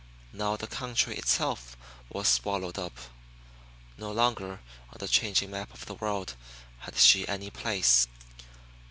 Now 0.33 0.57
the 0.57 0.65
country 0.65 1.15
itself 1.15 1.77
was 2.09 2.27
swallowed 2.27 2.79
up. 2.79 2.97
No 3.99 4.11
longer 4.11 4.53
on 4.89 4.97
the 4.97 5.07
changing 5.07 5.51
map 5.51 5.71
of 5.75 5.85
the 5.85 5.93
world 5.93 6.33
had 6.79 6.97
she 6.97 7.27
any 7.27 7.51
place. 7.51 8.07